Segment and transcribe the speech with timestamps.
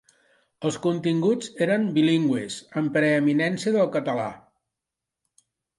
[0.69, 4.29] Els continguts eren bilingües, amb preeminència del català.